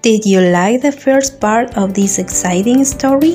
[0.00, 3.34] Did you like the first part of this exciting story?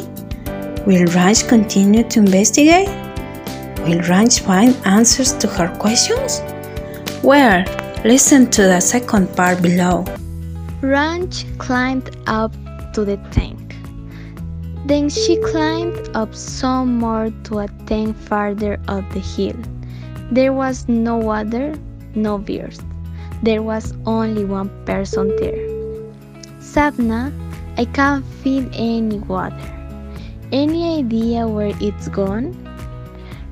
[0.88, 2.88] Will Ranch continue to investigate?
[3.80, 6.40] Will Ranch find answers to her questions?
[7.22, 7.66] Where?
[8.06, 10.06] Listen to the second part below.
[10.80, 12.54] Ranch climbed up
[12.94, 13.76] to the tank.
[14.86, 19.60] Then she climbed up some more to a tank farther up the hill.
[20.32, 21.76] There was no water,
[22.16, 22.80] no beers.
[23.44, 25.73] There was only one person there.
[26.74, 27.32] Sabna,
[27.78, 29.56] I can't feel any water.
[30.52, 32.50] Any idea where it's gone?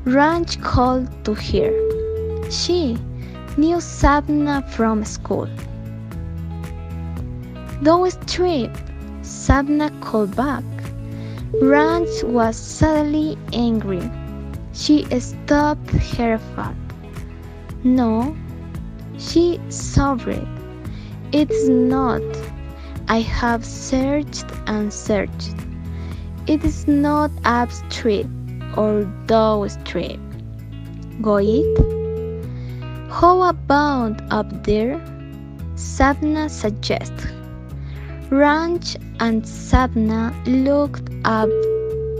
[0.05, 2.49] Ranch called to her.
[2.49, 2.97] She
[3.57, 5.47] knew Sabna from school.
[7.83, 8.75] Don't strip,
[9.21, 10.63] Sabna called back.
[11.61, 14.01] Ranch was suddenly angry.
[14.73, 16.75] She stopped her foot.
[17.83, 18.35] No,
[19.19, 20.41] she sobbed.
[21.31, 22.23] It's not.
[23.07, 25.55] I have searched and searched.
[26.47, 28.27] It is not up street
[28.75, 30.19] or down street.
[31.21, 31.77] Go it?
[33.09, 34.97] How about up there?
[35.75, 37.29] Sabna suggested.
[38.29, 41.49] Ranch and Sabna looked up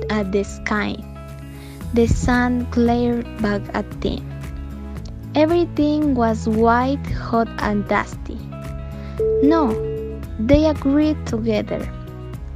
[0.09, 0.97] at the sky.
[1.93, 4.27] The sun glared back at them.
[5.35, 8.37] Everything was white, hot, and dusty.
[9.41, 9.71] No,
[10.39, 11.81] they agreed together.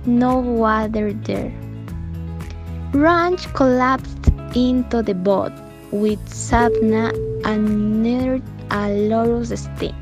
[0.06, 1.54] No water there.
[2.94, 5.52] Ranch collapsed into the boat
[5.92, 7.12] with Sabna
[7.46, 9.96] and near a lotus stem.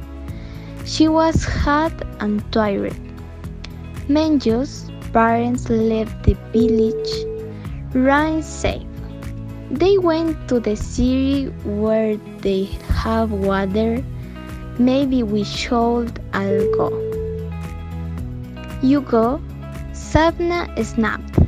[0.86, 2.96] She was hot and tired.
[4.08, 7.14] Menju's parents left the village.
[7.94, 8.88] Ranch safe.
[9.72, 14.04] They went to the city where they have water.
[14.78, 17.13] Maybe we should all go.
[18.84, 19.42] You go?
[19.94, 21.40] Sabna snapped.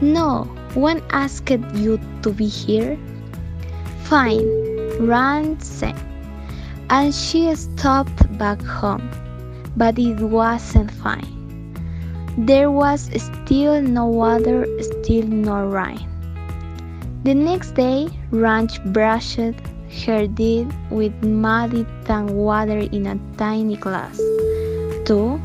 [0.00, 2.96] No, one asked you to be here.
[4.04, 4.46] Fine,
[5.00, 5.96] Ranch said.
[6.88, 9.10] And she stopped back home.
[9.76, 11.74] But it wasn't fine.
[12.38, 16.08] There was still no water, still no rain.
[17.24, 19.36] The next day, Ranch brushed
[20.06, 24.16] her teeth with muddy tank water in a tiny glass.
[25.04, 25.40] Two,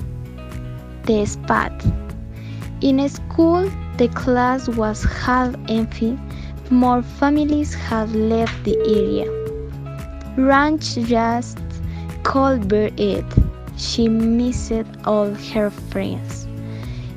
[1.08, 1.72] the spot.
[2.82, 6.20] In school, the class was half empty.
[6.70, 9.26] More families had left the area.
[10.38, 11.58] Ranch just
[12.24, 13.26] could bear it.
[13.78, 16.46] She missed all her friends.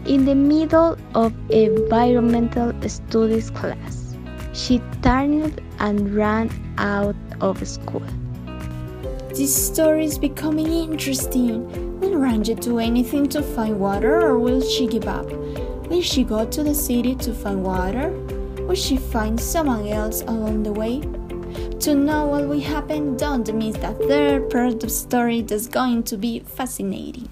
[0.06, 4.16] In the middle of environmental studies class,
[4.52, 8.06] she turned and ran out of school.
[9.30, 11.89] This story is becoming interesting.
[12.00, 15.30] Will Ranger do anything to find water or will she give up?
[15.90, 18.08] Will she go to the city to find water?
[18.66, 21.00] Will she find someone else along the way?
[21.80, 26.02] To know what will happen, don't miss that third part of the story that's going
[26.04, 27.28] to be fascinating.